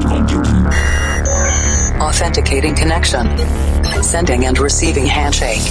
cloud 0.00 0.28
computing. 0.28 0.66
Authenticating 2.00 2.74
connection. 2.74 3.26
Sending 4.02 4.46
and 4.46 4.58
receiving 4.58 5.06
handshake. 5.06 5.62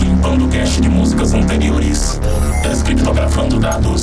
Limpando 0.00 0.48
cache 0.48 0.80
de 0.80 0.88
músicas 0.88 1.34
anteriores. 1.34 2.20
Descriptografando 2.62 3.58
dados. 3.58 4.02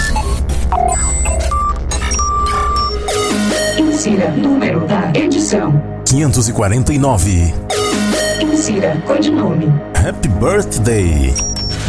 Insira 3.77 4.31
número 4.31 4.85
da 4.87 5.11
edição. 5.13 5.81
549. 6.05 7.53
Insira 8.41 9.01
codinome. 9.05 9.67
Happy 9.95 10.27
Birthday. 10.27 11.33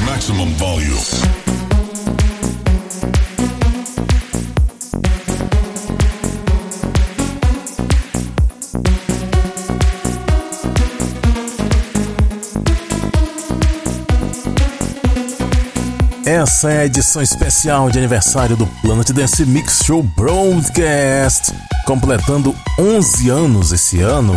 Maximum 0.05 0.53
volume. 0.55 0.97
Essa 16.47 16.71
é 16.71 16.79
a 16.83 16.87
edição 16.87 17.21
especial 17.21 17.91
de 17.91 17.99
aniversário 17.99 18.57
do 18.57 18.69
Planet 18.81 19.11
Dance 19.11 19.45
Mix 19.45 19.81
Show 19.85 20.01
Broadcast, 20.01 21.53
completando 21.85 22.55
11 22.79 23.29
anos 23.29 23.73
esse 23.73 24.01
ano. 24.01 24.33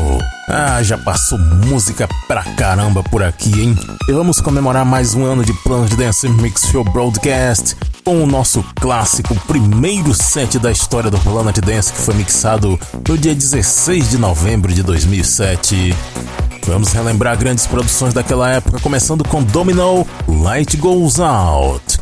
Ah, 0.47 0.81
já 0.81 0.97
passou 0.97 1.37
música 1.37 2.09
pra 2.27 2.43
caramba 2.55 3.03
por 3.03 3.21
aqui, 3.21 3.61
hein? 3.61 3.77
E 4.07 4.11
vamos 4.11 4.41
comemorar 4.41 4.83
mais 4.83 5.13
um 5.13 5.23
ano 5.23 5.45
de 5.45 5.53
Planet 5.53 5.93
Dance 5.93 6.27
Mix 6.27 6.65
Show 6.71 6.83
Broadcast 6.83 7.77
com 8.03 8.23
o 8.23 8.25
nosso 8.25 8.65
clássico 8.81 9.35
primeiro 9.41 10.11
set 10.15 10.57
da 10.57 10.71
história 10.71 11.11
do 11.11 11.19
Planet 11.19 11.59
Dance 11.59 11.93
que 11.93 12.01
foi 12.01 12.15
mixado 12.15 12.79
no 13.07 13.17
dia 13.19 13.35
16 13.35 14.09
de 14.09 14.17
novembro 14.17 14.73
de 14.73 14.81
2007. 14.81 15.95
Vamos 16.65 16.91
relembrar 16.91 17.37
grandes 17.37 17.65
produções 17.65 18.13
daquela 18.13 18.49
época, 18.51 18.79
começando 18.79 19.23
com 19.27 19.43
Domino, 19.43 20.05
Light 20.27 20.77
Goes 20.77 21.19
Out. 21.19 21.98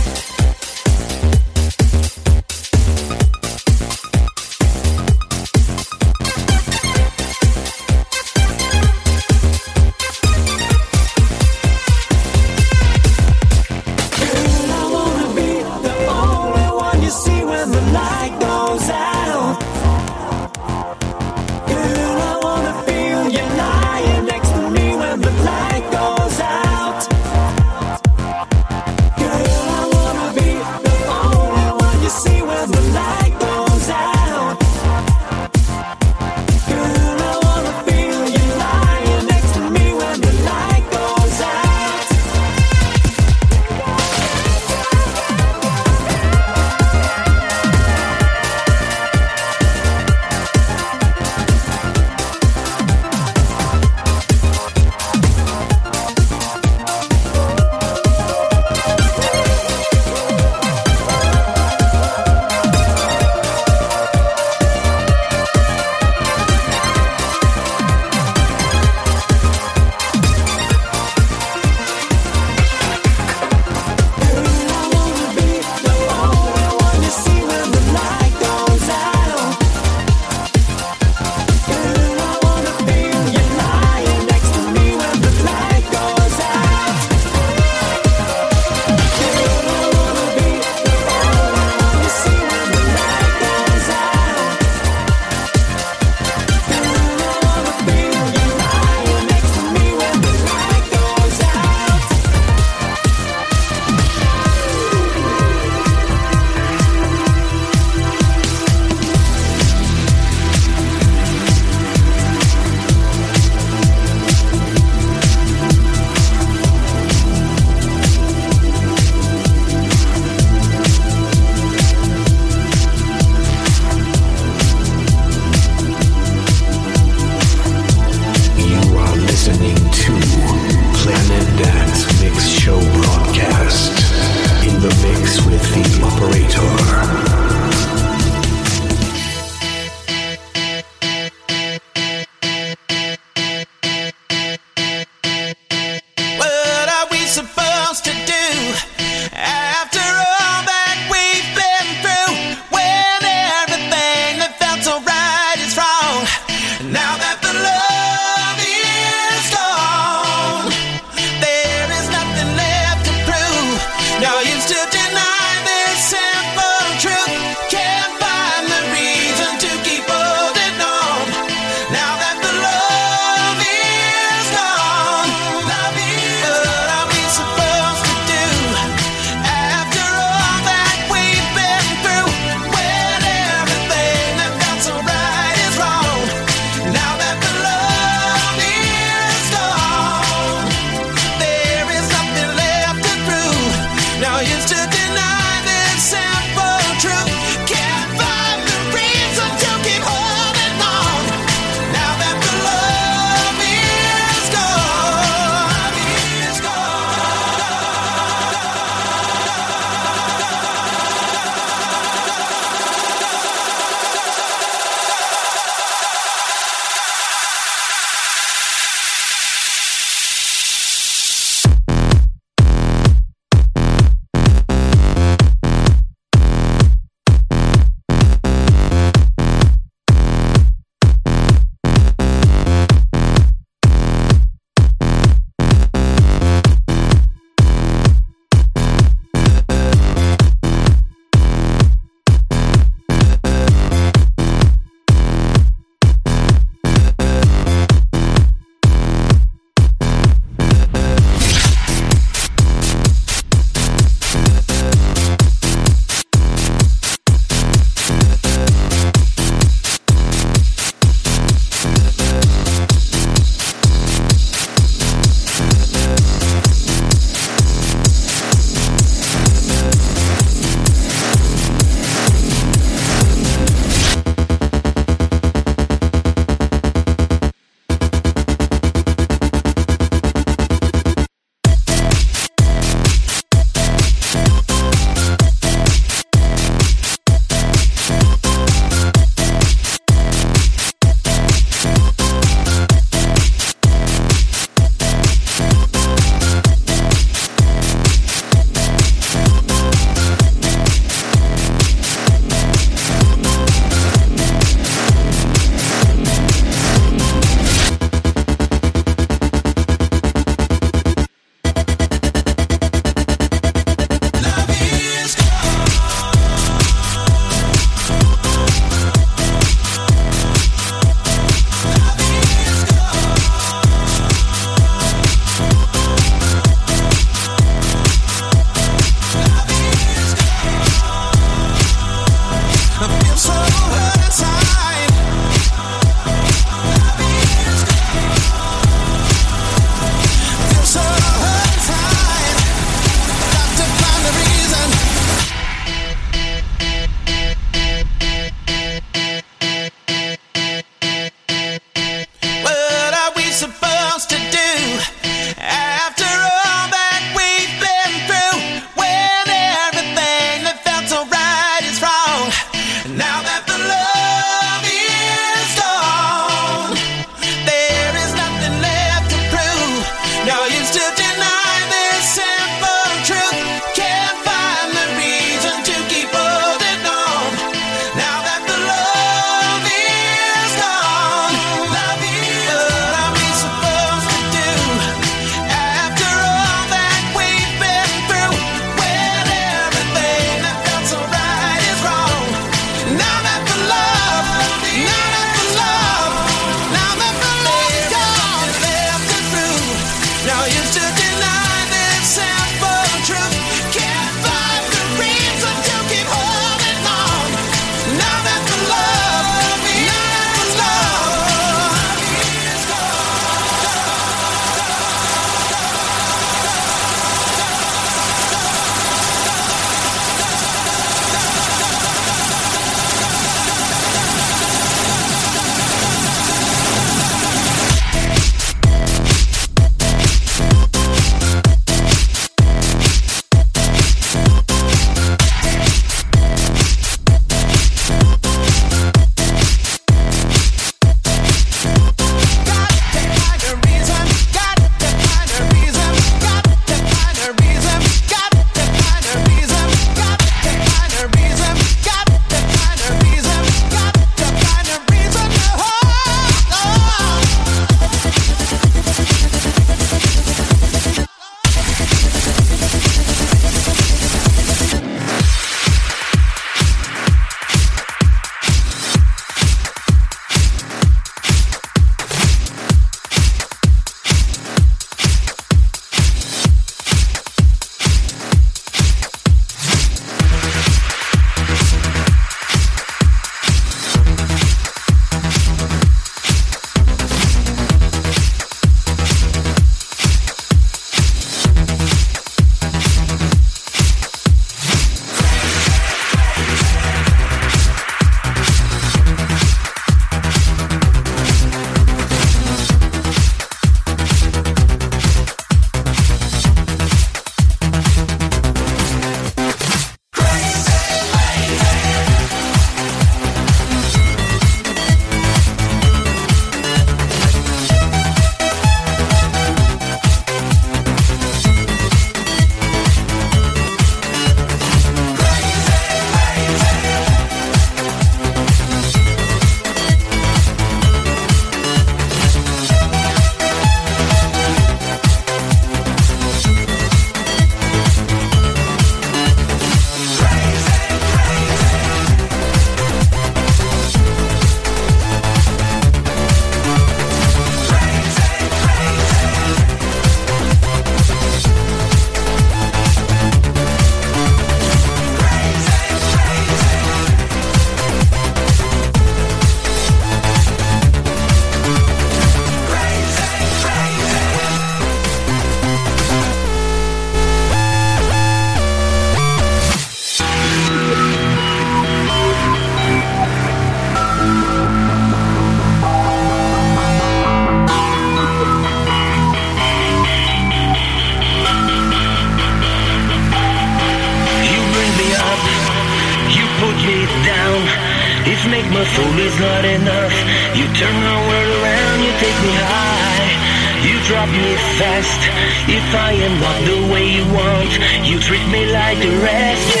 and 596.41 596.61
walk 596.61 596.79
the 596.85 597.13
way 597.13 597.25
you 597.37 597.45
want. 597.53 597.91
You 598.25 598.39
treat 598.39 598.67
me 598.69 598.91
like 598.91 599.19
the 599.19 599.29
rest. 599.45 600.00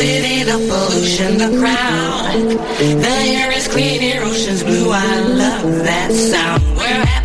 city, 0.00 0.42
the 0.44 0.58
pollution, 0.68 1.36
the 1.36 1.50
crowd. 1.60 2.32
The 2.78 3.16
air 3.36 3.52
is 3.52 3.68
clean, 3.68 4.00
your 4.02 4.24
ocean's 4.24 4.62
blue. 4.62 4.90
I 4.90 5.20
love 5.20 5.84
that 5.84 6.10
sound. 6.10 6.62
We're 6.74 7.19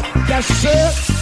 That's 0.00 0.64
it. 0.64 1.21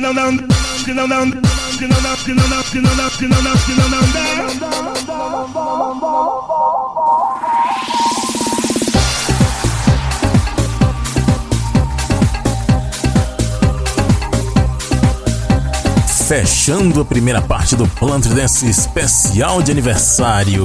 Não, 0.00 0.12
não, 0.12 0.32
não, 0.32 1.08
não, 1.08 1.32
Fechando 16.26 17.02
a 17.02 17.04
primeira 17.04 17.42
parte 17.42 17.76
do 17.76 17.86
Plant 17.86 18.26
Dance 18.28 18.66
especial 18.66 19.62
de 19.62 19.70
aniversário. 19.70 20.64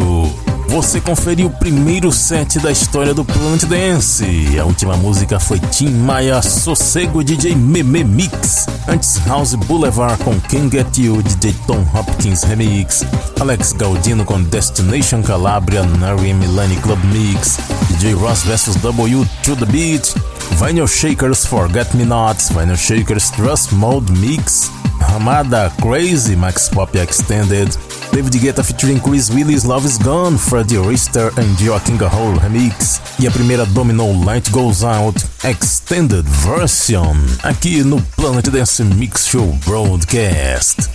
Você 0.70 1.02
conferiu 1.02 1.48
o 1.48 1.52
primeiro 1.52 2.12
set 2.12 2.60
da 2.60 2.72
história 2.72 3.14
do 3.14 3.26
Plant 3.26 3.66
Dance. 3.66 4.26
A 4.58 4.64
última 4.64 4.96
música 4.96 5.40
foi 5.40 5.60
Tim 5.60 5.90
Maia 5.90 6.42
Sossego 6.42 7.24
DJ 7.24 7.56
Meme 7.56 8.04
Mix. 8.04 8.69
Antes 8.92 9.18
House 9.28 9.56
Boulevard 9.56 10.18
com 10.24 10.34
Get 10.70 10.98
You 10.98 11.22
DJ 11.22 11.54
Tom 11.68 11.86
Hopkins 11.94 12.44
Remix. 12.44 13.04
Alex 13.40 13.72
Gaudino 13.74 14.26
com 14.26 14.42
Destination 14.42 15.22
Calabria 15.22 15.84
Nari 15.84 16.34
Milani 16.34 16.76
Club 16.78 17.00
Mix. 17.06 17.60
DJ 17.90 18.16
Ross 18.16 18.44
vs 18.44 18.76
W 18.78 19.26
To 19.44 19.56
The 19.56 19.66
Beat. 19.66 20.16
Vinyl 20.58 20.88
Shakers 20.88 21.46
Forget 21.46 21.94
Me 21.94 22.04
Not. 22.04 22.38
Vinyl 22.52 22.76
Shakers 22.76 23.30
Trust 23.30 23.72
Mode 23.74 24.12
Mix. 24.14 24.72
Ramada 25.00 25.72
Crazy 25.82 26.36
Max 26.36 26.70
Pop 26.70 26.96
Extended, 26.96 27.70
David 28.12 28.40
Guetta 28.40 28.64
featuring 28.64 29.00
Chris 29.00 29.30
Willis 29.30 29.64
Love 29.64 29.86
Is 29.86 29.98
Gone, 29.98 30.38
Freddie 30.38 30.78
Rister 30.78 31.32
and 31.38 31.56
Joaquin 31.60 31.98
Garrol 31.98 32.38
Remix 32.38 33.00
e 33.20 33.28
a 33.28 33.32
primeira 33.32 33.66
Domino 33.68 34.24
Light 34.26 34.50
Goes 34.50 34.84
Out 34.84 35.26
Extended 35.44 36.26
Version 36.28 37.16
aqui 37.44 37.84
no 37.84 38.02
Planet 38.16 38.50
Dance 38.50 38.84
Mix 38.84 39.28
Show 39.28 39.46
Broadcast. 39.66 40.90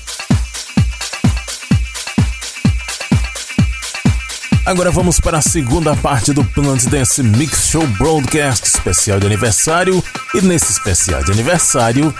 Agora 4.66 4.90
vamos 4.90 5.20
para 5.20 5.38
a 5.38 5.42
segunda 5.42 5.94
parte 5.94 6.32
do 6.32 6.42
Planet 6.42 6.84
Dance 6.86 7.22
Mix 7.22 7.68
Show 7.68 7.86
Broadcast 7.98 8.66
especial 8.66 9.20
de 9.20 9.26
aniversário. 9.26 10.02
E 10.34 10.40
nesse 10.40 10.72
especial 10.72 11.22
de 11.22 11.32
aniversário, 11.32 12.14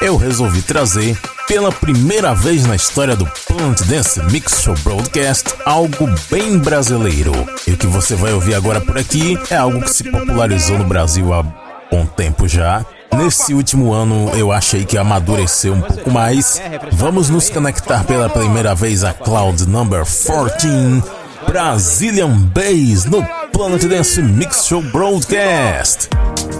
eu 0.00 0.16
resolvi 0.16 0.62
trazer, 0.62 1.18
pela 1.48 1.72
primeira 1.72 2.34
vez 2.34 2.66
na 2.66 2.76
história 2.76 3.16
do 3.16 3.26
Planet 3.46 3.80
Dance 3.84 4.22
Mix 4.24 4.60
Show 4.62 4.74
Broadcast, 4.84 5.54
algo 5.64 6.06
bem 6.30 6.58
brasileiro. 6.58 7.32
E 7.66 7.72
o 7.72 7.76
que 7.76 7.86
você 7.86 8.14
vai 8.14 8.34
ouvir 8.34 8.54
agora 8.54 8.82
por 8.82 8.98
aqui 8.98 9.38
é 9.50 9.56
algo 9.56 9.80
que 9.80 9.90
se 9.90 10.04
popularizou 10.04 10.78
no 10.78 10.84
Brasil 10.84 11.32
há 11.32 11.42
bom 11.90 12.04
tempo 12.04 12.46
já. 12.46 12.84
Nesse 13.16 13.54
último 13.54 13.94
ano 13.94 14.30
eu 14.34 14.52
achei 14.52 14.84
que 14.84 14.98
amadureceu 14.98 15.72
um 15.72 15.80
pouco 15.80 16.10
mais. 16.10 16.60
Vamos 16.92 17.30
nos 17.30 17.48
conectar 17.48 18.04
pela 18.04 18.28
primeira 18.28 18.74
vez 18.74 19.02
a 19.02 19.14
Cloud 19.14 19.66
Number 19.66 20.04
14, 20.04 21.02
Brazilian 21.46 22.36
Bass 22.54 23.06
no 23.06 23.26
Planet 23.50 23.84
Dance 23.84 24.20
Mix 24.20 24.66
Show 24.66 24.82
Broadcast. 24.82 26.10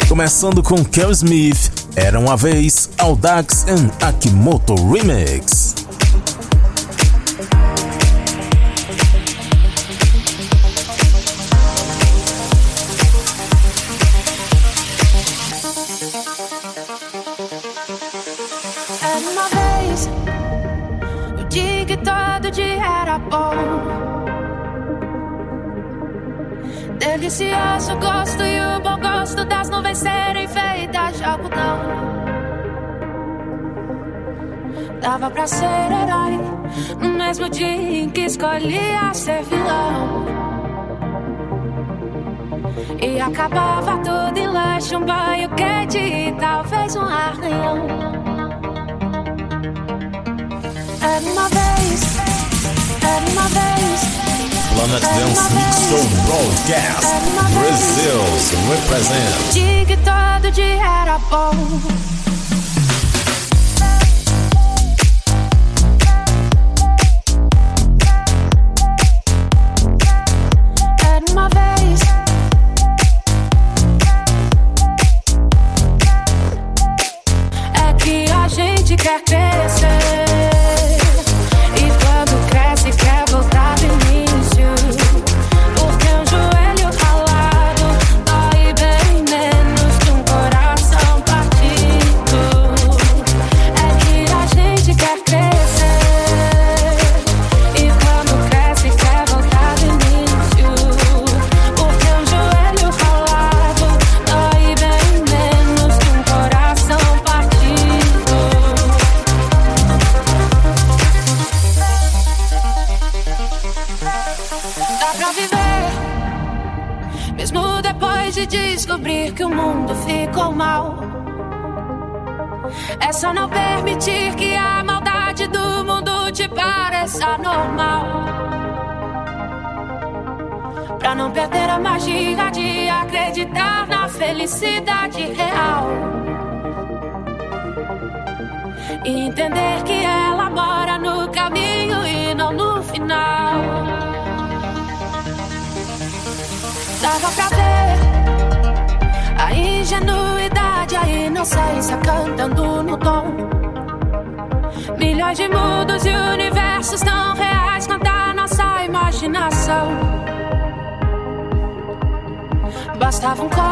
Começando 0.09 0.63
com 0.63 0.83
Kel 0.83 1.11
Smith, 1.11 1.78
Era 2.01 2.17
uma 2.21 2.37
vez, 2.37 2.89
Audax 2.97 3.67
and 3.67 3.91
Akimoto 4.01 4.77
Remix. 4.89 5.75
Era 19.03 19.31
uma 19.31 19.49
vez 19.49 20.09
o 21.41 21.45
dia 21.49 21.85
que 21.85 21.97
todo 21.97 22.51
dia 22.53 22.77
era 23.03 23.19
bom. 23.19 23.55
Delicioso 27.01 27.97
gosto 27.97 28.45
e 28.45 28.61
o 28.61 28.68
bom 28.89 29.01
gosto 29.01 29.45
das 29.45 29.69
nuvens 29.69 29.99
serem 29.99 30.49
feitas 30.49 31.19
de 31.19 31.25
algodão. 31.25 31.79
Dava 35.01 35.31
pra 35.31 35.47
ser 35.47 35.65
herói 35.65 36.41
no 37.01 37.11
mesmo 37.11 37.49
dia 37.49 38.03
em 38.03 38.11
que 38.11 38.23
escolhia 38.23 39.13
ser 39.13 39.43
vilão. 39.45 40.27
E 43.01 43.21
acabava 43.21 43.99
tudo 43.99 44.39
em 44.39 44.47
lanche, 44.47 44.97
um 44.97 45.05
banho 45.05 45.49
quente 45.51 45.99
e 45.99 46.33
talvez 46.33 46.97
um 46.97 47.03
arranhão. 47.03 48.18
Planet 54.99 55.17
Dance 55.17 55.55
Mix 55.55 55.89
Show 55.89 56.03
Broadcast. 56.27 57.15
Brazil's 57.55 58.53
represent. 58.69 59.87
Que 59.87 59.97
todo 59.99 60.51
dia 60.51 60.75
era 60.75 61.19
bom. 61.31 61.55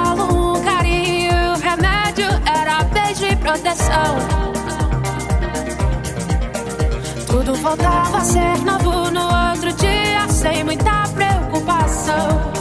Colo, 0.06 0.54
um 0.56 0.62
carinho, 0.62 1.54
remédio 1.60 2.28
era 2.46 2.84
beijo 2.84 3.26
e 3.26 3.36
proteção. 3.36 4.18
Tudo 7.26 7.54
voltava 7.56 8.18
a 8.18 8.24
ser 8.24 8.58
novo 8.64 9.10
no 9.10 9.24
outro 9.50 9.72
dia, 9.72 10.28
sem 10.28 10.62
muita 10.64 11.04
preocupação. 11.14 12.52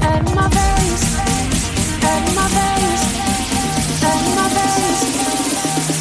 Era 0.00 0.24
uma 0.30 0.48
vez, 0.48 1.16
era 2.02 2.30
uma 2.30 2.48
vez, 2.48 3.00
era 4.02 4.16
uma 4.32 4.48
vez, 4.56 4.98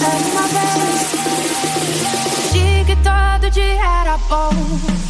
era 0.02 0.22
uma 0.32 0.46
vez. 0.56 0.98
Dia 2.52 2.86
que 2.86 2.96
todo 2.98 3.50
dia 3.52 4.02
era 4.02 4.18
bom. 4.30 5.07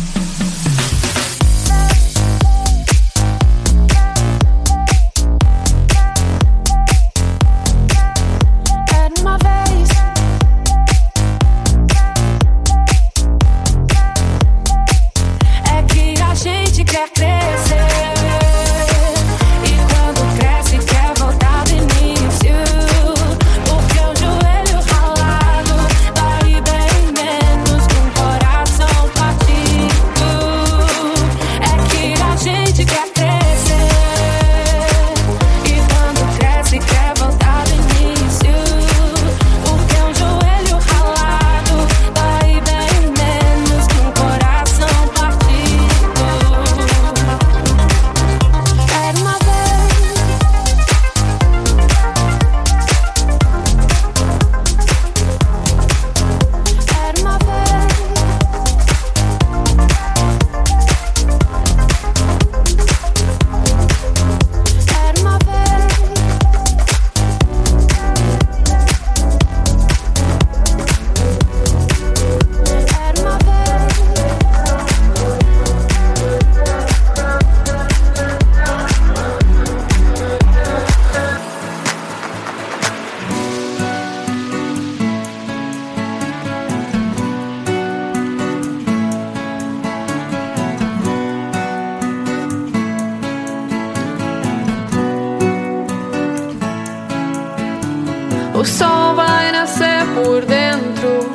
O 98.58 98.66
sol 98.66 99.14
vai 99.14 99.52
nascer 99.52 100.04
por 100.16 100.44
dentro. 100.44 101.30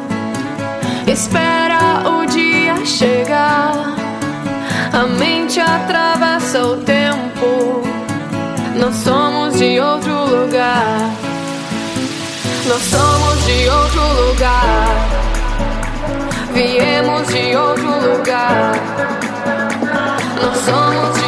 Espera 1.07 2.03
o 2.05 2.27
dia 2.27 2.85
chegar. 2.85 3.95
A 4.93 5.07
mente 5.07 5.61
atravessa 5.61 6.65
o 6.65 6.79
tempo. 6.79 7.81
Nós 8.75 8.97
somos 8.97 9.57
de 9.57 9.79
outro 9.79 10.13
lugar. 10.13 11.11
Nós 12.67 12.83
somos 12.83 13.47
de 13.47 13.69
outro 13.69 14.03
lugar. 14.27 14.97
Viemos 16.53 17.29
de 17.29 17.55
outro 17.55 17.87
lugar. 18.01 18.73
Nós 20.43 20.57
somos 20.65 21.15
de 21.15 21.22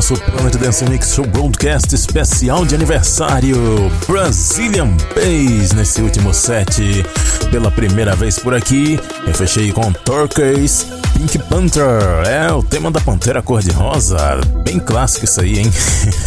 nosso 0.00 0.14
Planet 0.14 0.56
Dance 0.56 0.82
Mix 0.86 1.14
Show 1.14 1.26
Broadcast 1.26 1.94
especial 1.94 2.64
de 2.64 2.74
aniversário 2.74 3.54
Brazilian 4.08 4.88
Bass 5.14 5.72
nesse 5.72 6.00
último 6.00 6.32
set. 6.32 7.04
Pela 7.50 7.70
primeira 7.70 8.16
vez 8.16 8.38
por 8.38 8.54
aqui, 8.54 8.98
eu 9.26 9.34
fechei 9.34 9.70
com 9.72 9.92
Turquoise 9.92 10.86
Pink 11.12 11.38
Panther. 11.40 12.00
É 12.26 12.50
o 12.50 12.62
tema 12.62 12.90
da 12.90 12.98
Pantera 12.98 13.42
Cor-de-Rosa. 13.42 14.40
Bem 14.64 14.78
clássico 14.78 15.26
isso 15.26 15.42
aí, 15.42 15.58
hein? 15.58 15.70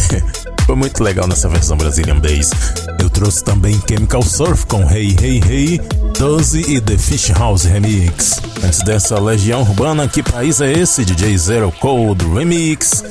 Foi 0.66 0.76
muito 0.76 1.02
legal 1.02 1.26
nessa 1.26 1.48
versão 1.48 1.76
Brazilian 1.76 2.20
Bass. 2.20 2.52
Eu 3.00 3.10
trouxe 3.10 3.42
também 3.42 3.82
Chemical 3.88 4.22
Surf 4.22 4.66
com 4.66 4.88
Hey 4.88 5.16
Hey 5.20 5.42
Hey, 5.44 5.80
12 6.16 6.60
e 6.76 6.80
The 6.80 6.96
Fish 6.96 7.30
House 7.30 7.64
Remix. 7.64 8.40
Antes 8.64 8.82
dessa 8.84 9.18
Legião 9.18 9.62
Urbana, 9.62 10.06
que 10.06 10.22
país 10.22 10.60
é 10.60 10.72
esse? 10.72 11.04
DJ 11.04 11.36
Zero 11.36 11.72
Cold 11.80 12.24
Remix. 12.32 13.02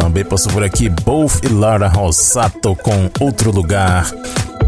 Também 0.00 0.24
passou 0.24 0.50
por 0.50 0.64
aqui 0.64 0.88
Both 0.88 1.44
e 1.44 1.48
Lara 1.48 1.86
Rossato 1.86 2.74
com 2.74 3.10
Outro 3.22 3.50
Lugar. 3.50 4.10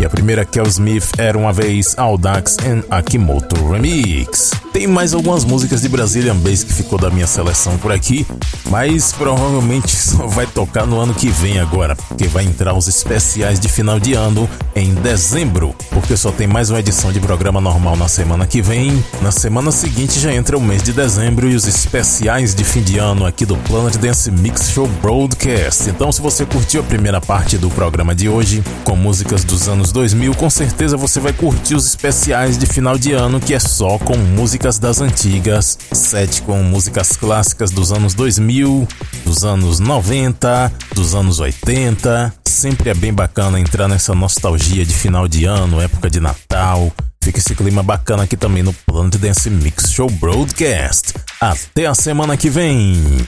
E 0.02 0.04
a 0.04 0.10
primeira 0.10 0.44
Kel 0.44 0.66
Smith 0.66 1.12
era 1.16 1.38
uma 1.38 1.52
vez 1.52 1.94
Audax 1.96 2.56
and 2.66 2.82
Akimoto 2.90 3.54
Remix. 3.68 4.50
Tem 4.72 4.88
mais 4.88 5.14
algumas 5.14 5.44
músicas 5.44 5.82
de 5.82 5.88
Brazilian 5.88 6.34
Bass 6.34 6.64
que 6.64 6.72
ficou 6.72 6.98
da 6.98 7.08
minha 7.08 7.26
seleção 7.26 7.78
por 7.78 7.92
aqui, 7.92 8.26
mas 8.68 9.12
provavelmente 9.12 9.94
só 9.94 10.26
vai 10.26 10.44
tocar 10.44 10.86
no 10.86 10.98
ano 10.98 11.14
que 11.14 11.28
vem 11.28 11.60
agora, 11.60 11.94
porque 11.94 12.26
vai 12.26 12.44
entrar 12.44 12.74
os 12.74 12.88
especiais 12.88 13.60
de 13.60 13.68
final 13.68 14.00
de 14.00 14.14
ano 14.14 14.50
em 14.74 14.92
dezembro, 14.92 15.72
porque 15.90 16.16
só 16.16 16.32
tem 16.32 16.48
mais 16.48 16.70
uma 16.70 16.80
edição 16.80 17.12
de 17.12 17.20
programa 17.20 17.60
normal 17.60 17.94
na 17.94 18.08
semana 18.08 18.44
que 18.44 18.60
vem. 18.60 19.04
Na 19.20 19.30
semana 19.30 19.70
seguinte 19.70 20.18
já 20.18 20.32
entra 20.32 20.58
o 20.58 20.60
mês 20.60 20.82
de 20.82 20.92
dezembro 20.92 21.48
e 21.48 21.54
os 21.54 21.68
especiais 21.68 22.56
de 22.56 22.64
fim 22.64 22.82
de 22.82 22.98
ano 22.98 23.24
aqui 23.24 23.46
do 23.46 23.56
Planet 23.58 23.96
Dance 23.98 24.32
Mix 24.32 24.70
Show 24.70 24.88
Broadcast. 25.00 25.90
Então, 25.90 26.10
se 26.10 26.20
você 26.20 26.44
curtiu 26.44 26.80
a 26.80 26.84
primeira 26.84 27.20
parte 27.20 27.56
do 27.56 27.70
programa 27.70 28.14
de 28.14 28.28
hoje, 28.28 28.64
com 28.84 28.96
músicas 28.96 29.44
dos 29.44 29.68
anos 29.92 30.12
2000, 30.12 30.34
com 30.34 30.50
certeza 30.50 30.96
você 30.96 31.20
vai 31.20 31.32
curtir 31.32 31.74
os 31.74 31.86
especiais 31.86 32.56
de 32.58 32.66
final 32.66 32.98
de 32.98 33.12
ano, 33.12 33.38
que 33.38 33.54
é 33.54 33.60
só 33.60 33.98
com 33.98 34.16
músicas 34.16 34.78
das 34.78 35.00
antigas, 35.00 35.78
sete 35.92 36.42
com 36.42 36.62
músicas 36.62 37.16
clássicas 37.16 37.70
dos 37.70 37.92
anos 37.92 38.14
2000, 38.14 38.88
dos 39.24 39.44
anos 39.44 39.78
90, 39.78 40.72
dos 40.94 41.14
anos 41.14 41.38
80. 41.38 42.32
Sempre 42.46 42.90
é 42.90 42.94
bem 42.94 43.12
bacana 43.12 43.60
entrar 43.60 43.86
nessa 43.86 44.14
nostalgia 44.14 44.84
de 44.84 44.94
final 44.94 45.28
de 45.28 45.44
ano, 45.44 45.80
época 45.80 46.10
de 46.10 46.20
Natal. 46.20 46.90
Fica 47.22 47.38
esse 47.38 47.54
clima 47.54 47.82
bacana 47.82 48.24
aqui 48.24 48.36
também 48.36 48.62
no 48.62 48.72
Planet 48.72 49.16
Dance 49.16 49.48
Mix 49.48 49.92
Show 49.92 50.10
Broadcast. 50.10 51.14
Até 51.40 51.86
a 51.86 51.94
semana 51.94 52.36
que 52.36 52.50
vem! 52.50 53.26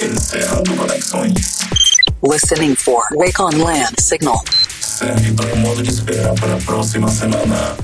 Encerrando 0.00 0.76
conexões. 0.76 1.57
Listening 2.30 2.76
for 2.76 3.04
Wake 3.12 3.40
on 3.40 3.58
Land 3.58 3.98
signal. 3.98 4.42
Serve 4.80 5.32
para 5.32 5.50
o 5.54 5.56
modo 5.56 5.82
de 5.82 5.88
espera 5.88 6.34
para 6.34 6.56
a 6.56 6.58
próxima 6.58 7.08
semana. 7.08 7.74